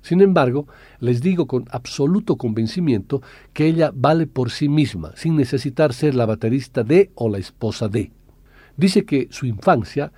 Sin 0.00 0.20
embargo, 0.20 0.68
les 1.00 1.20
digo 1.22 1.48
con 1.48 1.64
absoluto 1.72 2.36
convencimiento 2.36 3.20
que 3.52 3.66
ella 3.66 3.90
vale 3.92 4.28
por 4.28 4.52
sí 4.52 4.68
misma, 4.68 5.10
sin 5.16 5.34
necesitar 5.34 5.92
ser 5.92 6.14
la 6.14 6.26
baterista 6.26 6.84
de 6.84 7.10
o 7.16 7.28
la 7.28 7.38
esposa 7.38 7.88
de. 7.88 8.12
Dice 8.76 9.04
que 9.04 9.26
su 9.32 9.44
infancia 9.44 10.12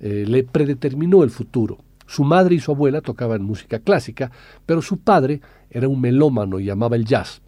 eh, 0.00 0.26
le 0.28 0.44
predeterminó 0.44 1.22
el 1.22 1.30
futuro. 1.30 1.78
Su 2.06 2.24
madre 2.24 2.56
y 2.56 2.60
su 2.60 2.72
abuela 2.72 3.00
tocaban 3.00 3.42
música 3.42 3.78
clásica, 3.78 4.30
pero 4.66 4.82
su 4.82 4.98
padre 4.98 5.40
era 5.70 5.88
un 5.88 6.02
melómano 6.02 6.60
y 6.60 6.68
amaba 6.68 6.96
el 6.96 7.06
jazz. 7.06 7.40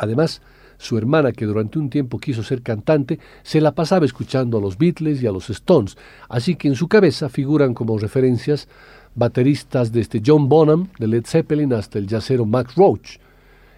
Además, 0.00 0.40
su 0.78 0.96
hermana, 0.96 1.30
que 1.32 1.44
durante 1.44 1.78
un 1.78 1.90
tiempo 1.90 2.18
quiso 2.18 2.42
ser 2.42 2.62
cantante, 2.62 3.18
se 3.42 3.60
la 3.60 3.74
pasaba 3.74 4.06
escuchando 4.06 4.56
a 4.56 4.60
los 4.62 4.78
Beatles 4.78 5.22
y 5.22 5.26
a 5.26 5.30
los 5.30 5.50
Stones, 5.50 5.98
así 6.30 6.56
que 6.56 6.68
en 6.68 6.74
su 6.74 6.88
cabeza 6.88 7.28
figuran 7.28 7.74
como 7.74 7.98
referencias 7.98 8.66
bateristas 9.14 9.92
desde 9.92 10.22
John 10.24 10.48
Bonham 10.48 10.88
de 10.98 11.06
Led 11.06 11.26
Zeppelin 11.26 11.74
hasta 11.74 11.98
el 11.98 12.06
jazzero 12.06 12.46
Max 12.46 12.76
Roach. 12.76 13.18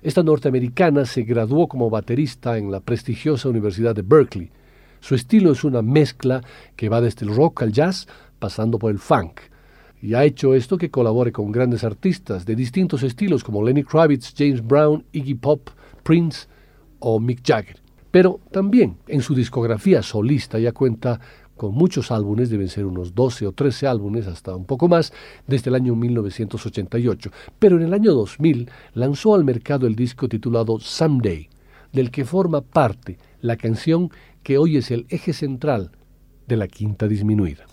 Esta 0.01 0.23
norteamericana 0.23 1.05
se 1.07 1.23
graduó 1.23 1.67
como 1.67 1.91
baterista 1.91 2.57
en 2.57 2.71
la 2.71 2.79
prestigiosa 2.79 3.49
Universidad 3.49 3.97
de 3.97 4.03
Berkeley. 4.03 4.53
Su 5.01 5.17
estilo 5.17 5.51
es 5.51 5.65
una 5.65 5.83
mezcla 5.83 6.41
que 6.77 6.89
va 6.89 7.01
desde 7.01 7.27
el 7.27 7.35
rock 7.35 7.63
al 7.63 7.73
jazz, 7.73 8.07
pasando 8.39 8.79
por 8.79 8.93
el 8.93 9.01
funk. 9.01 9.41
Y 10.01 10.15
ha 10.15 10.23
hecho 10.23 10.55
esto 10.55 10.79
que 10.79 10.91
colabore 10.91 11.33
con 11.33 11.51
grandes 11.51 11.83
artistas 11.83 12.47
de 12.47 12.55
distintos 12.55 13.03
estilos 13.03 13.43
como 13.43 13.65
Lenny 13.65 13.83
Kravitz, 13.83 14.33
James 14.37 14.65
Brown, 14.65 15.05
Iggy 15.11 15.35
Pop, 15.35 15.71
Prince 16.03 16.47
o 16.99 17.19
Mick 17.21 17.41
Jagger. 17.45 17.81
Pero 18.11 18.41
también 18.51 18.99
en 19.09 19.23
su 19.23 19.35
discografía 19.35 20.03
solista 20.03 20.59
ya 20.59 20.73
cuenta 20.73 21.19
con 21.57 21.75
muchos 21.75 22.11
álbumes, 22.11 22.51
deben 22.51 22.69
ser 22.69 22.87
unos 22.87 23.15
12 23.15 23.47
o 23.47 23.53
13 23.53 23.87
álbumes, 23.87 24.27
hasta 24.27 24.57
un 24.57 24.65
poco 24.65 24.89
más, 24.89 25.13
desde 25.47 25.71
el 25.71 25.77
año 25.77 25.95
1988. 25.95 27.31
Pero 27.59 27.77
en 27.77 27.85
el 27.85 27.95
año 27.95 28.13
2000 28.13 28.69
lanzó 28.95 29.35
al 29.35 29.45
mercado 29.45 29.87
el 29.87 29.95
disco 29.95 30.29
titulado 30.29 30.81
Someday, 30.81 31.49
del 31.93 32.11
que 32.11 32.25
forma 32.25 32.63
parte 32.63 33.19
la 33.41 33.57
canción 33.57 34.11
que 34.43 34.59
hoy 34.59 34.77
es 34.77 34.91
el 34.91 35.07
eje 35.09 35.33
central 35.33 35.93
de 36.49 36.57
la 36.57 36.67
quinta 36.67 37.07
disminuida. 37.07 37.65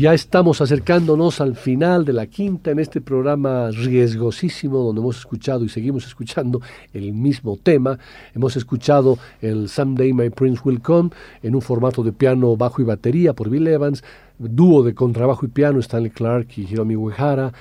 Ya 0.00 0.14
estamos 0.14 0.62
acercándonos 0.62 1.42
al 1.42 1.56
final 1.56 2.06
de 2.06 2.14
la 2.14 2.26
quinta 2.26 2.70
en 2.70 2.78
este 2.78 3.02
programa 3.02 3.70
riesgosísimo 3.70 4.78
donde 4.78 5.02
hemos 5.02 5.18
escuchado 5.18 5.62
y 5.62 5.68
seguimos 5.68 6.06
escuchando 6.06 6.62
el 6.94 7.12
mismo 7.12 7.58
tema. 7.58 7.98
Hemos 8.34 8.56
escuchado 8.56 9.18
el 9.42 9.68
Someday 9.68 10.14
My 10.14 10.30
Prince 10.30 10.62
Will 10.64 10.80
Come 10.80 11.10
en 11.42 11.54
un 11.54 11.60
formato 11.60 12.02
de 12.02 12.12
piano, 12.12 12.56
bajo 12.56 12.80
y 12.80 12.86
batería 12.86 13.34
por 13.34 13.50
Bill 13.50 13.66
Evans, 13.66 14.02
dúo 14.38 14.82
de 14.82 14.94
contrabajo 14.94 15.44
y 15.44 15.50
piano 15.50 15.80
Stanley 15.80 16.12
Clark 16.12 16.48
y 16.56 16.62
Hiromi 16.62 16.96
Uehara, 16.96 17.52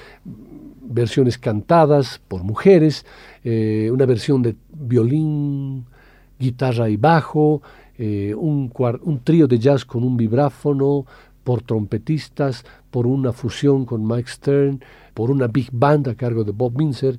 versiones 0.82 1.38
cantadas 1.38 2.22
por 2.26 2.46
mujeres, 2.46 3.06
eh, 3.44 3.90
una 3.92 4.06
versión 4.06 4.42
de 4.44 4.56
violín, 4.72 5.84
guitarra 6.40 6.90
y 6.90 6.96
bajo, 6.96 7.62
eh, 7.98 8.34
un, 8.34 8.72
un 9.02 9.20
trío 9.26 9.46
de 9.46 9.60
jazz 9.60 9.84
con 9.84 10.06
un 10.06 10.16
vibráfono, 10.16 11.06
por 11.50 11.64
trompetistas, 11.64 12.64
por 12.92 13.08
una 13.08 13.34
fusión 13.34 13.84
con 13.84 14.06
Mike 14.06 14.30
Stern, 14.30 14.84
por 15.16 15.32
una 15.32 15.48
big 15.48 15.70
band 15.72 16.08
a 16.08 16.14
cargo 16.14 16.44
de 16.44 16.52
Bob 16.52 16.78
Minzer, 16.78 17.18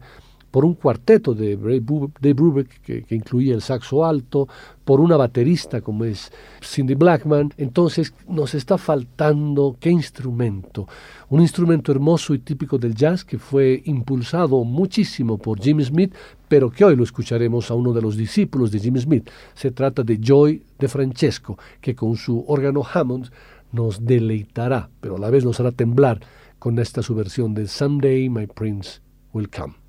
por 0.52 0.64
un 0.64 0.74
cuarteto 0.74 1.34
de 1.34 1.56
Dave 1.56 2.32
Brubeck 2.32 2.80
que, 2.80 3.02
que, 3.02 3.16
incluía 3.16 3.54
el 3.54 3.60
saxo 3.60 4.04
alto, 4.04 4.46
por 4.84 5.00
una 5.00 5.16
baterista 5.16 5.80
como 5.80 6.04
es 6.04 6.30
Cindy 6.62 6.94
Blackman. 6.94 7.52
Entonces 7.56 8.14
nos 8.28 8.54
está 8.54 8.78
faltando 8.78 9.76
qué 9.80 9.90
instrumento. 9.90 10.86
Un 11.28 11.40
instrumento 11.40 11.90
hermoso 11.90 12.32
y 12.32 12.38
típico 12.38 12.78
del 12.78 12.94
jazz 12.94 13.24
que 13.24 13.38
fue 13.38 13.82
impulsado 13.84 14.62
muchísimo 14.62 15.38
por 15.38 15.60
Jimmy 15.60 15.82
Smith, 15.84 16.14
pero 16.46 16.70
que 16.70 16.84
hoy 16.84 16.94
lo 16.94 17.02
escucharemos 17.02 17.68
a 17.72 17.74
uno 17.74 17.92
de 17.92 18.02
los 18.02 18.16
discípulos 18.16 18.70
de 18.70 18.78
Jimmy 18.78 19.00
Smith. 19.00 19.28
Se 19.54 19.72
trata 19.72 20.04
de 20.04 20.20
Joy 20.22 20.62
de 20.78 20.86
Francesco, 20.86 21.58
que 21.80 21.96
con 21.96 22.14
su 22.14 22.44
órgano 22.46 22.84
Hammond 22.94 23.28
nos 23.72 24.04
deleitará, 24.04 24.90
pero 25.00 25.16
a 25.16 25.18
la 25.18 25.30
vez 25.30 25.44
nos 25.44 25.60
hará 25.60 25.72
temblar 25.72 26.20
con 26.58 26.78
esta 26.78 27.02
subversión 27.02 27.54
de 27.54 27.66
Someday 27.66 28.28
My 28.28 28.46
Prince 28.46 29.00
Will 29.32 29.48
Come. 29.50 29.79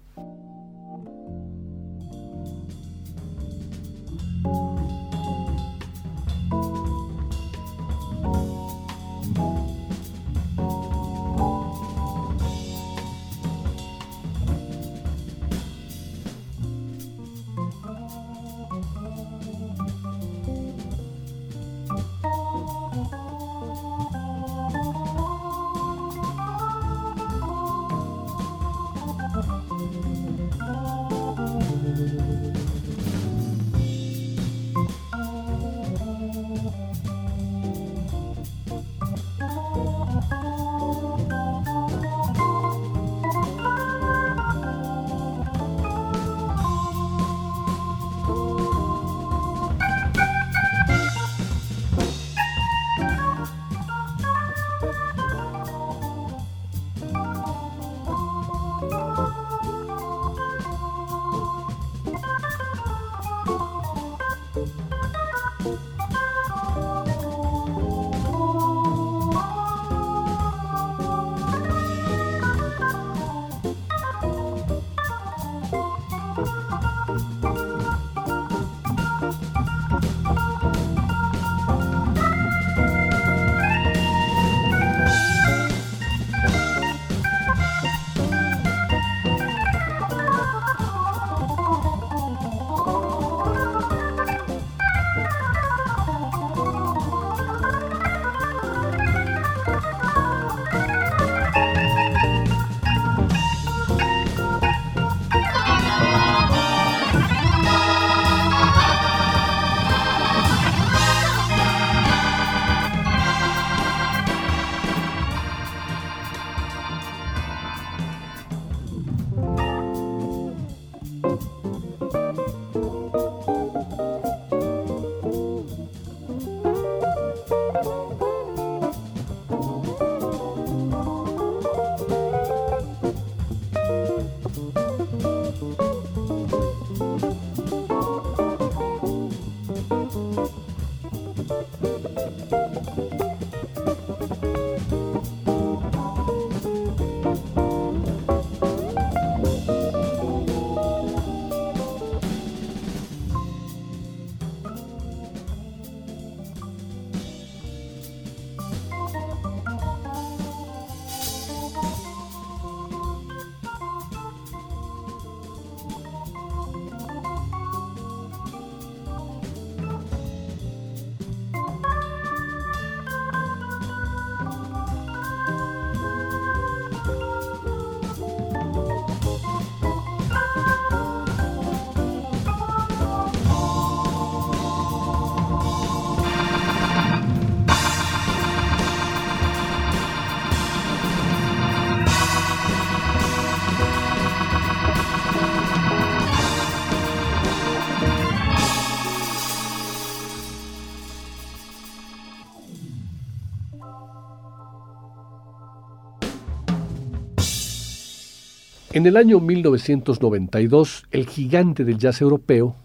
En 208.93 209.05
el 209.05 209.15
año 209.15 209.39
1992, 209.39 211.05
el 211.11 211.25
gigante 211.25 211.85
del 211.85 211.97
jazz 211.97 212.19
europeo, 212.19 212.75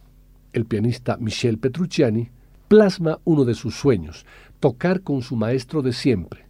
el 0.52 0.64
pianista 0.64 1.16
Michel 1.16 1.58
Petrucciani, 1.58 2.30
plasma 2.68 3.18
uno 3.24 3.44
de 3.44 3.54
sus 3.54 3.74
sueños, 3.74 4.24
tocar 4.60 5.00
con 5.00 5.22
su 5.22 5.34
maestro 5.34 5.82
de 5.82 5.92
siempre, 5.92 6.46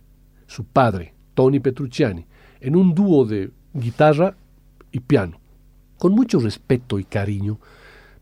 su 0.47 0.65
padre, 0.65 1.15
Tony 1.33 1.59
Petrucciani, 1.59 2.27
en 2.61 2.77
un 2.77 2.95
dúo 2.95 3.25
de 3.25 3.51
guitarra 3.73 4.37
y 4.93 5.01
piano. 5.01 5.41
Con 5.97 6.13
mucho 6.13 6.39
respeto 6.39 6.99
y 6.99 7.05
cariño, 7.05 7.59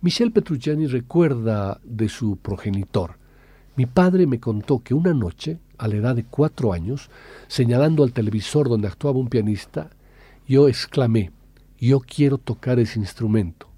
Michel 0.02 0.30
Petrucciani 0.30 0.86
recuerda 0.86 1.80
de 1.82 2.08
su 2.08 2.36
progenitor. 2.36 3.18
Mi 3.74 3.86
padre 3.86 4.28
me 4.28 4.38
contó 4.38 4.84
que 4.84 4.94
una 4.94 5.12
noche, 5.12 5.58
a 5.78 5.88
la 5.88 5.96
edad 5.96 6.14
de 6.14 6.26
cuatro 6.26 6.72
años, 6.72 7.10
señalando 7.48 8.04
al 8.04 8.12
televisor 8.12 8.68
donde 8.68 8.86
actuaba 8.86 9.18
un 9.18 9.28
pianista, 9.28 9.90
yo 10.46 10.68
exclamé, 10.68 11.30
yo 11.78 12.00
quiero 12.00 12.38
tocar 12.38 12.78
ese 12.78 12.98
instrumento. 12.98 13.68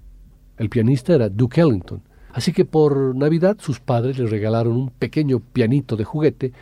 El 0.57 0.69
pianista 0.69 1.13
era 1.13 1.29
Duke 1.29 1.61
Ellington, 1.61 2.01
así 2.33 2.51
que 2.51 2.65
por 2.65 3.15
Navidad 3.15 3.57
sus 3.59 3.79
padres 3.79 4.17
le 4.17 4.27
regalaron 4.27 4.75
un 4.75 4.89
pequeño 4.89 5.39
pianito 5.39 5.95
de 5.95 6.03
juguete 6.03 6.53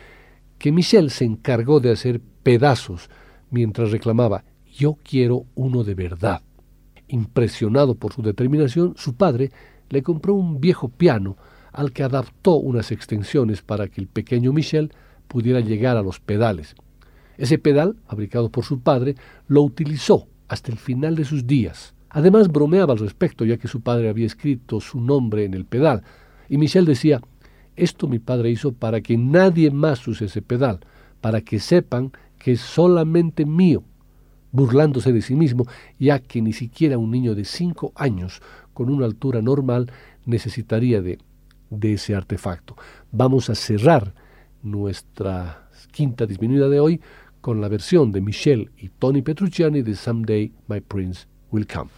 que 0.58 0.72
Michel 0.72 1.10
se 1.10 1.24
encargó 1.24 1.80
de 1.80 1.90
hacer 1.90 2.20
pedazos 2.42 3.10
mientras 3.50 3.90
reclamaba, 3.90 4.44
yo 4.72 4.98
quiero 5.02 5.46
uno 5.54 5.84
de 5.84 5.94
verdad. 5.94 6.42
Impresionado 7.08 7.94
por 7.94 8.12
su 8.12 8.22
determinación, 8.22 8.94
su 8.96 9.14
padre 9.14 9.50
le 9.88 10.02
compró 10.02 10.34
un 10.34 10.60
viejo 10.60 10.88
piano 10.88 11.36
al 11.72 11.92
que 11.92 12.02
adaptó 12.02 12.56
unas 12.56 12.90
extensiones 12.90 13.62
para 13.62 13.88
que 13.88 14.00
el 14.00 14.08
pequeño 14.08 14.52
Michel 14.52 14.92
pudiera 15.28 15.60
llegar 15.60 15.96
a 15.96 16.02
los 16.02 16.20
pedales. 16.20 16.74
Ese 17.38 17.58
pedal, 17.58 17.96
fabricado 18.06 18.50
por 18.50 18.64
su 18.64 18.80
padre, 18.80 19.16
lo 19.48 19.62
utilizó 19.62 20.26
hasta 20.48 20.72
el 20.72 20.78
final 20.78 21.16
de 21.16 21.24
sus 21.24 21.46
días. 21.46 21.94
Además 22.10 22.48
bromeaba 22.48 22.92
al 22.92 22.98
respecto, 22.98 23.44
ya 23.44 23.56
que 23.58 23.68
su 23.68 23.80
padre 23.80 24.08
había 24.08 24.26
escrito 24.26 24.80
su 24.80 25.00
nombre 25.00 25.44
en 25.44 25.54
el 25.54 25.64
pedal, 25.64 26.02
y 26.48 26.58
Michel 26.58 26.84
decía, 26.84 27.20
esto 27.74 28.08
mi 28.08 28.18
padre 28.18 28.50
hizo 28.50 28.72
para 28.72 29.00
que 29.00 29.18
nadie 29.18 29.70
más 29.70 30.06
use 30.08 30.26
ese 30.26 30.40
pedal, 30.40 30.80
para 31.20 31.40
que 31.42 31.58
sepan 31.58 32.12
que 32.38 32.52
es 32.52 32.60
solamente 32.60 33.44
mío, 33.44 33.82
burlándose 34.52 35.12
de 35.12 35.20
sí 35.20 35.34
mismo, 35.34 35.66
ya 35.98 36.20
que 36.20 36.40
ni 36.40 36.52
siquiera 36.52 36.96
un 36.96 37.10
niño 37.10 37.34
de 37.34 37.44
cinco 37.44 37.92
años 37.94 38.40
con 38.72 38.88
una 38.88 39.04
altura 39.04 39.42
normal 39.42 39.90
necesitaría 40.24 41.02
de, 41.02 41.18
de 41.70 41.94
ese 41.94 42.14
artefacto. 42.14 42.76
Vamos 43.12 43.50
a 43.50 43.54
cerrar 43.54 44.14
nuestra 44.62 45.68
quinta 45.92 46.26
disminuida 46.26 46.68
de 46.68 46.80
hoy 46.80 47.00
con 47.46 47.60
la 47.60 47.68
versión 47.68 48.10
de 48.10 48.20
Michelle 48.20 48.72
y 48.76 48.88
Tony 48.88 49.22
Petrucciani 49.22 49.82
de 49.82 49.94
Someday 49.94 50.52
My 50.66 50.80
Prince 50.80 51.28
Will 51.52 51.64
Come. 51.64 51.90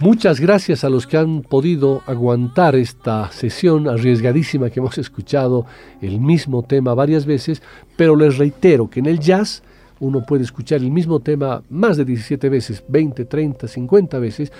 Muchas 0.00 0.40
gracias 0.40 0.82
a 0.82 0.88
los 0.88 1.06
que 1.06 1.18
han 1.18 1.42
podido 1.42 2.00
aguantar 2.06 2.74
esta 2.74 3.30
sesión 3.32 3.86
arriesgadísima 3.86 4.70
que 4.70 4.80
hemos 4.80 4.96
escuchado 4.96 5.66
el 6.00 6.20
mismo 6.20 6.62
tema 6.62 6.94
varias 6.94 7.26
veces, 7.26 7.60
pero 7.98 8.16
les 8.16 8.38
reitero 8.38 8.88
que 8.88 9.00
en 9.00 9.06
el 9.06 9.20
jazz 9.20 9.62
uno 9.98 10.24
puede 10.24 10.44
escuchar 10.44 10.80
el 10.80 10.90
mismo 10.90 11.20
tema 11.20 11.62
más 11.68 11.98
de 11.98 12.06
17 12.06 12.48
veces, 12.48 12.82
20, 12.88 13.26
30, 13.26 13.68
50 13.68 14.18
veces, 14.18 14.50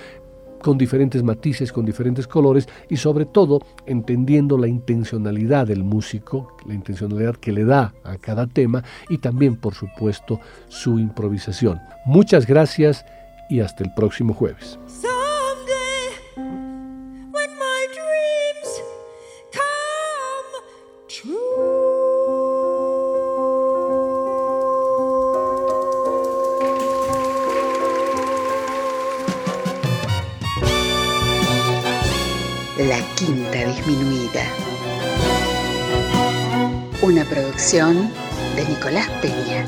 con 0.60 0.76
diferentes 0.76 1.22
matices, 1.22 1.72
con 1.72 1.86
diferentes 1.86 2.26
colores 2.26 2.68
y 2.90 2.98
sobre 2.98 3.24
todo 3.24 3.62
entendiendo 3.86 4.58
la 4.58 4.68
intencionalidad 4.68 5.68
del 5.68 5.84
músico, 5.84 6.54
la 6.66 6.74
intencionalidad 6.74 7.36
que 7.36 7.52
le 7.52 7.64
da 7.64 7.94
a 8.04 8.18
cada 8.18 8.46
tema 8.46 8.84
y 9.08 9.16
también 9.16 9.56
por 9.56 9.72
supuesto 9.72 10.38
su 10.68 10.98
improvisación. 10.98 11.80
Muchas 12.04 12.46
gracias 12.46 13.06
y 13.48 13.60
hasta 13.60 13.84
el 13.84 13.94
próximo 13.94 14.34
jueves. 14.34 14.78
De 37.70 38.64
Nicolás 38.68 39.08
Peña. 39.22 39.64